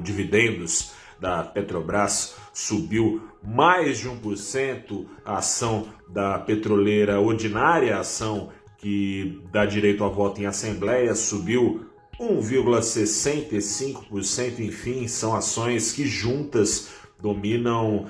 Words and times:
dividendos 0.00 0.92
da 1.20 1.42
Petrobras 1.42 2.36
subiu 2.52 3.28
mais 3.42 3.98
de 3.98 4.08
1%, 4.08 5.06
a 5.24 5.38
ação 5.38 5.88
da 6.08 6.38
petroleira 6.38 7.20
ordinária, 7.20 7.98
ação 7.98 8.50
que 8.78 9.42
dá 9.52 9.66
direito 9.66 10.04
a 10.04 10.08
voto 10.08 10.40
em 10.40 10.46
assembleia, 10.46 11.14
subiu 11.14 11.89
1,65%, 12.20 14.60
enfim, 14.60 15.08
são 15.08 15.34
ações 15.34 15.92
que 15.92 16.06
juntas 16.06 16.90
dominam 17.18 18.06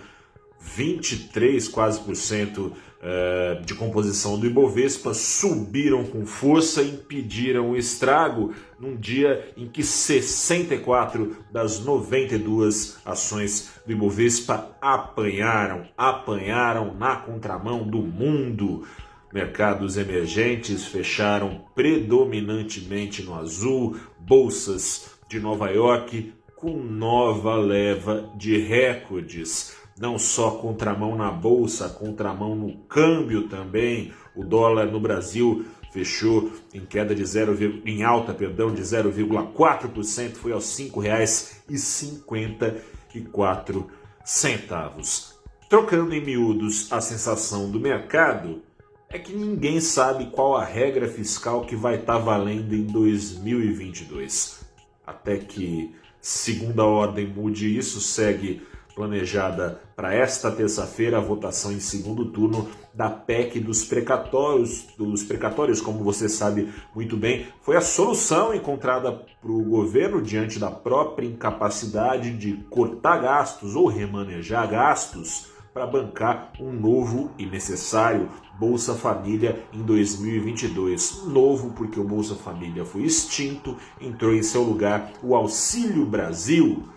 23 0.61 1.69
quase 1.69 2.01
por 2.01 2.17
cento 2.17 2.73
eh, 3.03 3.63
de 3.65 3.75
composição 3.75 4.39
do 4.39 4.47
Ibovespa, 4.47 5.15
subiram 5.15 6.05
com 6.05 6.27
força, 6.27 6.83
impediram 6.83 7.71
o 7.71 7.77
estrago 7.77 8.53
num 8.79 8.95
dia 8.95 9.53
em 9.57 9.67
que 9.67 9.83
64 9.83 11.37
das 11.51 11.81
92 11.81 12.99
ações 13.05 13.71
do 13.87 13.93
Ibovespa 13.93 14.77
apanharam, 14.83 15.85
apanharam 15.97 16.95
na 16.95 17.17
contramão 17.17 17.85
do 17.85 17.99
mundo. 17.99 18.85
Mercados 19.33 19.97
emergentes 19.97 20.87
fecharam 20.87 21.65
predominantemente 21.75 23.23
no 23.23 23.35
azul, 23.35 23.97
bolsas 24.19 25.13
de 25.29 25.39
Nova 25.39 25.71
York 25.71 26.35
com 26.57 26.77
nova 26.77 27.55
leva 27.57 28.29
de 28.37 28.59
recordes. 28.59 29.77
Não 29.99 30.19
só 30.19 30.51
contramão 30.53 31.17
na 31.17 31.31
bolsa, 31.31 31.89
contramão 31.89 32.55
no 32.55 32.77
câmbio 32.85 33.49
também. 33.49 34.13
O 34.37 34.45
dólar 34.45 34.87
no 34.87 35.01
Brasil 35.01 35.65
fechou 35.91 36.53
em 36.75 36.85
queda 36.85 37.15
de 37.15 37.25
0, 37.25 37.83
em 37.87 38.03
alta, 38.03 38.35
perdão, 38.35 38.75
de 38.75 38.83
0,4%, 38.83 40.35
foi 40.35 40.53
aos 40.53 40.79
R$ 40.79 40.85
5,54 40.87 43.87
centavos. 44.25 45.39
Trocando 45.69 46.15
em 46.15 46.25
miúdos 46.25 46.93
a 46.93 47.01
sensação 47.01 47.69
do 47.71 47.81
mercado, 47.81 48.63
é 49.11 49.19
que 49.19 49.35
ninguém 49.35 49.81
sabe 49.81 50.27
qual 50.27 50.57
a 50.57 50.65
regra 50.65 51.09
fiscal 51.09 51.63
que 51.63 51.75
vai 51.75 51.97
estar 51.97 52.15
tá 52.15 52.19
valendo 52.19 52.73
em 52.73 52.85
2022. 52.85 54.61
Até 55.05 55.37
que 55.37 55.93
segunda 56.21 56.85
ordem 56.85 57.27
mude 57.27 57.77
isso, 57.77 58.01
segue 58.01 58.63
planejada 58.95 59.81
para 59.97 60.15
esta 60.15 60.51
terça-feira 60.51 61.17
a 61.17 61.21
votação 61.21 61.73
em 61.73 61.81
segundo 61.81 62.27
turno 62.27 62.69
da 62.95 63.11
PEC 63.11 63.59
dos 63.59 63.85
precatórios. 63.85 64.87
Dos 64.97 65.25
precatórios, 65.25 65.81
como 65.81 66.05
você 66.05 66.29
sabe 66.29 66.73
muito 66.95 67.17
bem, 67.17 67.49
foi 67.63 67.77
a 67.77 67.81
solução 67.81 68.55
encontrada 68.55 69.11
para 69.11 69.51
o 69.51 69.65
governo 69.65 70.23
diante 70.23 70.61
da 70.61 70.71
própria 70.71 71.27
incapacidade 71.27 72.31
de 72.37 72.53
cortar 72.71 73.23
gastos 73.23 73.75
ou 73.75 73.89
remanejar 73.89 74.71
gastos 74.71 75.51
para 75.73 75.87
bancar 75.87 76.53
um 76.59 76.73
novo 76.73 77.31
e 77.39 77.47
necessário 77.47 78.29
Bolsa 78.59 78.95
Família 78.95 79.65
em 79.73 79.83
2022. 79.83 81.27
Novo 81.27 81.71
porque 81.71 81.99
o 81.99 82.05
Bolsa 82.05 82.35
Família 82.35 82.85
foi 82.85 83.03
extinto, 83.03 83.77
entrou 84.01 84.35
em 84.35 84.43
seu 84.43 84.63
lugar 84.63 85.13
o 85.23 85.35
Auxílio 85.35 86.05
Brasil, 86.05 86.89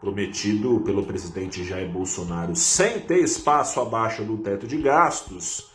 prometido 0.00 0.80
pelo 0.80 1.04
presidente 1.04 1.64
Jair 1.64 1.90
Bolsonaro 1.90 2.56
sem 2.56 3.00
ter 3.00 3.18
espaço 3.18 3.80
abaixo 3.80 4.24
do 4.24 4.38
teto 4.38 4.66
de 4.66 4.78
gastos, 4.78 5.70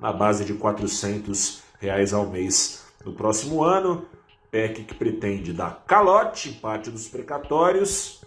na 0.00 0.12
base 0.12 0.44
de 0.44 0.54
400 0.54 1.62
reais 1.80 2.12
ao 2.12 2.26
mês 2.26 2.84
no 3.04 3.12
próximo 3.12 3.62
ano. 3.62 4.06
PEC 4.50 4.84
que 4.84 4.94
pretende 4.94 5.52
dar 5.52 5.82
calote 5.84 6.50
em 6.50 6.52
parte 6.52 6.88
dos 6.88 7.08
precatórios 7.08 8.23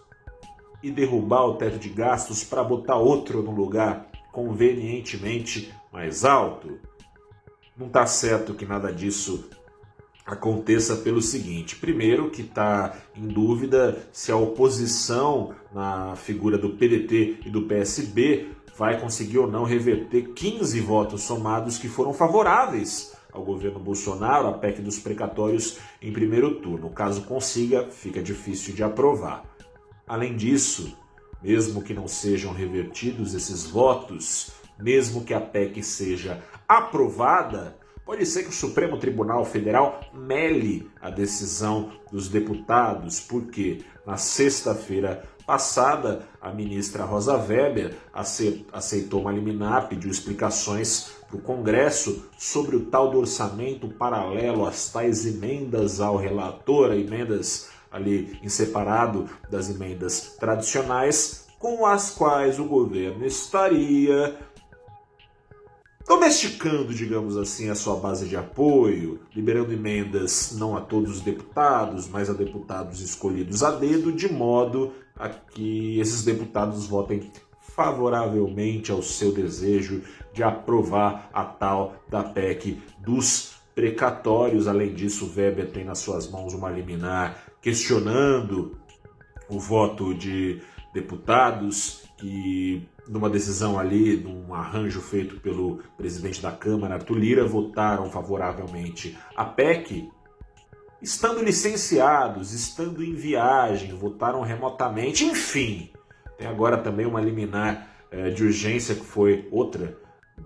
e 0.81 0.91
derrubar 0.91 1.45
o 1.45 1.55
teto 1.55 1.77
de 1.77 1.89
gastos 1.89 2.43
para 2.43 2.63
botar 2.63 2.95
outro 2.95 3.41
no 3.41 3.51
lugar 3.51 4.07
convenientemente 4.31 5.73
mais 5.91 6.23
alto? 6.23 6.79
Não 7.75 7.87
está 7.87 8.05
certo 8.05 8.53
que 8.53 8.65
nada 8.65 8.91
disso 8.91 9.49
aconteça 10.25 10.97
pelo 10.97 11.21
seguinte: 11.21 11.75
primeiro, 11.75 12.29
que 12.29 12.41
está 12.41 12.95
em 13.15 13.27
dúvida 13.27 13.97
se 14.11 14.31
a 14.31 14.35
oposição 14.35 15.55
na 15.73 16.15
figura 16.15 16.57
do 16.57 16.71
PDT 16.71 17.39
e 17.45 17.49
do 17.49 17.63
PSB 17.63 18.49
vai 18.77 18.99
conseguir 18.99 19.39
ou 19.39 19.49
não 19.49 19.63
reverter 19.63 20.33
15 20.33 20.79
votos 20.81 21.23
somados 21.23 21.77
que 21.77 21.87
foram 21.87 22.13
favoráveis 22.13 23.15
ao 23.31 23.43
governo 23.43 23.79
Bolsonaro, 23.79 24.47
a 24.47 24.53
PEC 24.53 24.81
dos 24.81 24.99
precatórios, 24.99 25.77
em 26.01 26.11
primeiro 26.11 26.55
turno. 26.55 26.89
Caso 26.89 27.23
consiga, 27.23 27.87
fica 27.89 28.21
difícil 28.21 28.73
de 28.73 28.83
aprovar. 28.83 29.43
Além 30.07 30.37
disso, 30.37 30.97
mesmo 31.43 31.81
que 31.81 31.93
não 31.93 32.07
sejam 32.07 32.53
revertidos 32.53 33.33
esses 33.33 33.65
votos, 33.65 34.51
mesmo 34.79 35.23
que 35.23 35.33
a 35.33 35.41
PEC 35.41 35.83
seja 35.83 36.41
aprovada, 36.67 37.77
pode 38.05 38.25
ser 38.25 38.43
que 38.43 38.49
o 38.49 38.53
Supremo 38.53 38.97
Tribunal 38.97 39.43
Federal 39.43 39.99
mele 40.13 40.89
a 41.01 41.09
decisão 41.09 41.91
dos 42.11 42.29
deputados, 42.29 43.19
porque 43.19 43.83
na 44.05 44.15
sexta-feira 44.15 45.23
passada 45.45 46.27
a 46.41 46.51
ministra 46.51 47.03
Rosa 47.03 47.35
Weber 47.37 47.95
aceitou 48.71 49.21
uma 49.21 49.31
liminar, 49.31 49.89
pediu 49.89 50.09
explicações 50.09 51.11
para 51.27 51.37
o 51.37 51.41
Congresso 51.41 52.25
sobre 52.37 52.77
o 52.77 52.85
tal 52.85 53.11
do 53.11 53.19
orçamento 53.19 53.89
paralelo, 53.89 54.65
as 54.65 54.89
tais 54.89 55.25
emendas 55.25 55.99
ao 55.99 56.15
relator, 56.15 56.93
emendas 56.93 57.69
ali 57.97 58.39
em 58.41 58.49
separado 58.49 59.29
das 59.49 59.69
emendas 59.69 60.35
tradicionais, 60.39 61.47
com 61.59 61.85
as 61.85 62.11
quais 62.11 62.59
o 62.59 62.65
governo 62.65 63.25
estaria 63.25 64.37
domesticando, 66.07 66.93
digamos 66.93 67.35
assim, 67.35 67.69
a 67.69 67.75
sua 67.75 67.97
base 67.97 68.27
de 68.27 68.37
apoio, 68.37 69.19
liberando 69.35 69.73
emendas 69.73 70.55
não 70.57 70.77
a 70.77 70.81
todos 70.81 71.17
os 71.17 71.21
deputados, 71.21 72.07
mas 72.07 72.29
a 72.29 72.33
deputados 72.33 73.01
escolhidos 73.01 73.61
a 73.61 73.71
dedo, 73.71 74.11
de 74.13 74.31
modo 74.31 74.93
a 75.17 75.27
que 75.27 75.99
esses 75.99 76.23
deputados 76.23 76.87
votem 76.87 77.29
favoravelmente 77.75 78.91
ao 78.91 79.03
seu 79.03 79.33
desejo 79.33 80.01
de 80.33 80.41
aprovar 80.41 81.29
a 81.33 81.43
tal 81.43 81.95
da 82.09 82.23
PEC 82.23 82.81
dos 82.99 83.57
precatórios. 83.75 84.67
Além 84.67 84.93
disso, 84.93 85.31
Weber 85.35 85.69
tem 85.71 85.83
nas 85.83 85.99
suas 85.99 86.29
mãos 86.29 86.53
uma 86.53 86.71
liminar 86.71 87.37
questionando 87.67 88.79
o 89.49 89.59
voto 89.59 90.13
de 90.13 90.61
deputados 90.93 92.05
que, 92.15 92.87
numa 93.09 93.29
decisão 93.29 93.77
ali, 93.77 94.15
num 94.15 94.53
arranjo 94.53 95.01
feito 95.01 95.41
pelo 95.41 95.83
presidente 95.97 96.41
da 96.41 96.49
Câmara, 96.49 96.93
Arthur 96.93 97.17
Lira, 97.17 97.45
votaram 97.45 98.09
favoravelmente 98.09 99.17
a 99.35 99.43
PEC, 99.43 100.09
estando 101.01 101.43
licenciados, 101.43 102.53
estando 102.53 103.03
em 103.03 103.13
viagem, 103.13 103.93
votaram 103.93 104.43
remotamente, 104.43 105.25
enfim. 105.25 105.91
Tem 106.37 106.47
agora 106.47 106.77
também 106.77 107.05
uma 107.05 107.19
liminar 107.19 107.89
eh, 108.09 108.29
de 108.29 108.45
urgência 108.45 108.95
que 108.95 109.03
foi 109.03 109.45
outra 109.51 109.97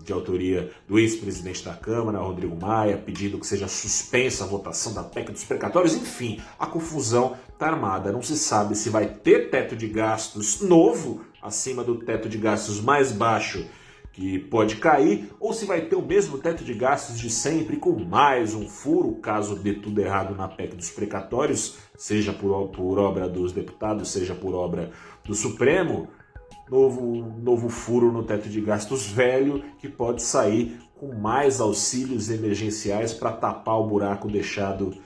de 0.04 0.12
autoria 0.12 0.70
do 0.88 0.98
ex-presidente 0.98 1.64
da 1.64 1.74
Câmara, 1.74 2.18
Rodrigo 2.18 2.56
Maia, 2.60 2.96
pedindo 2.96 3.38
que 3.38 3.46
seja 3.46 3.68
suspensa 3.68 4.44
a 4.44 4.46
votação 4.46 4.92
da 4.94 5.02
PEC 5.02 5.32
dos 5.32 5.44
precatórios. 5.44 5.94
Enfim, 5.94 6.40
a 6.58 6.66
confusão 6.66 7.36
está 7.52 7.68
armada. 7.68 8.10
Não 8.10 8.22
se 8.22 8.36
sabe 8.36 8.74
se 8.74 8.90
vai 8.90 9.06
ter 9.06 9.50
teto 9.50 9.76
de 9.76 9.86
gastos 9.86 10.60
novo, 10.60 11.24
acima 11.40 11.84
do 11.84 11.96
teto 11.96 12.28
de 12.28 12.38
gastos 12.38 12.80
mais 12.80 13.12
baixo 13.12 13.64
que 14.12 14.38
pode 14.38 14.76
cair, 14.76 15.30
ou 15.40 15.54
se 15.54 15.64
vai 15.64 15.80
ter 15.82 15.96
o 15.96 16.02
mesmo 16.02 16.36
teto 16.36 16.62
de 16.62 16.74
gastos 16.74 17.18
de 17.18 17.30
sempre, 17.30 17.78
com 17.78 17.92
mais 17.98 18.54
um 18.54 18.68
furo, 18.68 19.14
caso 19.14 19.56
dê 19.56 19.72
tudo 19.72 20.00
errado 20.00 20.34
na 20.34 20.46
PEC 20.46 20.76
dos 20.76 20.90
precatórios, 20.90 21.78
seja 21.96 22.30
por, 22.32 22.68
por 22.68 22.98
obra 22.98 23.26
dos 23.26 23.52
deputados, 23.52 24.10
seja 24.10 24.34
por 24.34 24.54
obra 24.54 24.90
do 25.24 25.34
Supremo. 25.34 26.08
Novo, 26.72 27.34
novo 27.42 27.68
furo 27.68 28.10
no 28.10 28.22
teto 28.22 28.48
de 28.48 28.58
gastos 28.58 29.06
velho 29.06 29.62
que 29.78 29.90
pode 29.90 30.22
sair 30.22 30.80
com 30.98 31.14
mais 31.14 31.60
auxílios 31.60 32.30
emergenciais 32.30 33.12
para 33.12 33.30
tapar 33.30 33.78
o 33.78 33.86
buraco 33.86 34.26
deixado 34.26 34.96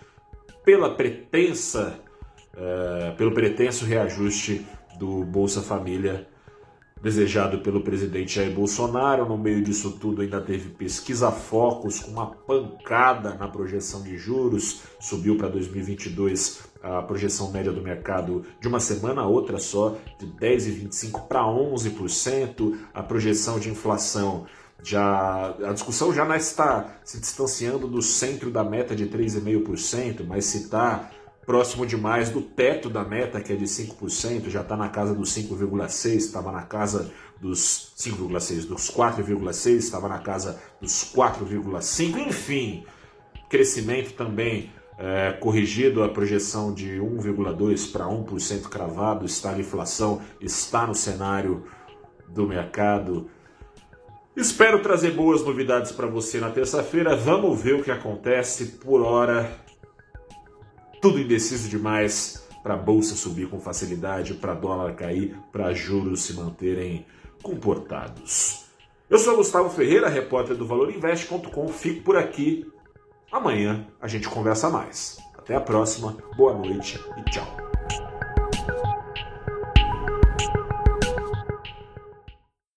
pela 0.65 0.95
pretensa, 0.95 1.99
uh, 2.55 3.17
pelo 3.17 3.35
pretenso 3.35 3.85
reajuste 3.85 4.65
do 4.97 5.25
Bolsa 5.25 5.61
Família 5.61 6.29
desejado 7.02 7.58
pelo 7.58 7.82
presidente 7.82 8.34
Jair 8.34 8.52
Bolsonaro. 8.52 9.28
No 9.28 9.37
meio 9.37 9.62
disso 9.62 9.93
tudo, 9.93 10.22
ainda 10.22 10.40
teve 10.40 10.70
pesquisa 10.70 11.31
focos 11.31 12.00
com 12.00 12.10
uma 12.10 12.26
pancada 12.26 13.34
na 13.34 13.48
projeção 13.48 14.02
de 14.02 14.16
juros, 14.16 14.82
subiu 14.98 15.37
para 15.37 15.48
2022 15.48 16.60
a 16.82 17.02
projeção 17.02 17.50
média 17.50 17.72
do 17.72 17.82
mercado 17.82 18.44
de 18.60 18.69
uma 18.69 18.81
semana 18.81 19.22
a 19.22 19.26
outra 19.26 19.58
só, 19.58 19.96
de 20.19 20.26
10,25% 20.26 21.26
para 21.26 21.43
11%, 21.43 22.78
a 22.94 23.02
projeção 23.02 23.58
de 23.58 23.70
inflação. 23.70 24.46
Já, 24.82 25.54
a 25.64 25.72
discussão 25.72 26.14
já 26.14 26.25
não 26.25 26.37
está 26.37 26.98
se 27.02 27.19
distanciando 27.19 27.88
do 27.88 28.00
centro 28.00 28.50
da 28.50 28.62
meta 28.62 28.94
de 28.94 29.06
3,5%, 29.06 30.25
mas 30.26 30.44
se 30.44 30.58
está 30.64 31.10
próximo 31.46 31.87
demais 31.87 32.28
do 32.28 32.43
teto 32.43 32.90
da 32.90 33.04
meta, 33.04 33.40
que 33.40 33.52
é 33.52 33.56
de 33.56 33.64
5%, 33.64 34.48
já 34.48 34.62
está 34.62 34.76
na 34.76 34.88
casa 34.88 35.14
dos 35.14 35.31
5,6%, 35.31 36.16
estava 36.16 36.50
na 36.50 36.62
casa 36.62 37.12
dos 37.40 37.94
5,6%, 37.96 38.66
dos 38.66 38.90
4,6%, 38.90 39.76
estava 39.76 40.08
na 40.08 40.19
casa 40.19 40.60
dos 40.81 41.14
4,5%, 41.14 42.26
enfim, 42.26 42.84
crescimento 43.48 44.12
também 44.14 44.72
é, 44.98 45.32
corrigido 45.32 46.02
a 46.02 46.08
projeção 46.08 46.72
de 46.72 46.98
1,2% 46.98 47.93
para 47.93 48.06
1% 48.06 48.69
cravado, 48.69 49.25
está 49.25 49.50
a 49.50 49.58
inflação, 49.58 50.20
está 50.40 50.87
no 50.87 50.94
cenário 50.94 51.64
do 52.28 52.46
mercado. 52.46 53.31
Espero 54.34 54.82
trazer 54.82 55.12
boas 55.12 55.43
novidades 55.44 55.93
para 55.93 56.06
você 56.06 56.40
na 56.40 56.50
terça-feira. 56.50 57.16
Vamos 57.16 57.60
ver 57.60 57.75
o 57.75 57.82
que 57.82 57.90
acontece. 57.90 58.66
Por 58.66 59.00
hora, 59.00 59.50
tudo 61.06 61.20
indeciso 61.20 61.69
demais 61.69 62.44
para 62.64 62.75
a 62.75 62.76
bolsa 62.76 63.14
subir 63.14 63.49
com 63.49 63.61
facilidade, 63.61 64.35
para 64.35 64.55
dólar 64.55 64.97
cair, 64.97 65.38
para 65.53 65.73
juros 65.73 66.23
se 66.23 66.32
manterem 66.32 67.06
comportados. 67.44 68.64
Eu 69.08 69.17
sou 69.17 69.37
Gustavo 69.37 69.70
Ferreira, 69.70 70.08
repórter 70.08 70.56
do 70.56 70.67
ValorInvest.com. 70.67 71.69
Fico 71.69 72.03
por 72.03 72.17
aqui. 72.17 72.67
Amanhã 73.31 73.87
a 74.03 74.08
gente 74.08 74.29
conversa 74.29 74.69
mais. 74.69 75.17
Até 75.38 75.55
a 75.55 75.61
próxima, 75.61 76.17
boa 76.37 76.55
noite 76.55 76.99
e 77.17 77.31
tchau. 77.31 77.75